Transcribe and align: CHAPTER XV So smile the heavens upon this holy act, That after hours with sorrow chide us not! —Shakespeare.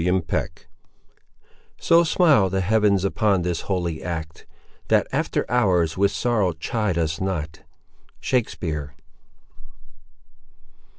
CHAPTER 0.03 0.21
XV 0.31 0.67
So 1.79 2.03
smile 2.03 2.49
the 2.49 2.61
heavens 2.61 3.05
upon 3.05 3.43
this 3.43 3.61
holy 3.61 4.01
act, 4.01 4.47
That 4.87 5.05
after 5.11 5.45
hours 5.47 5.95
with 5.95 6.09
sorrow 6.09 6.53
chide 6.53 6.97
us 6.97 7.21
not! 7.21 7.59
—Shakespeare. 8.19 8.95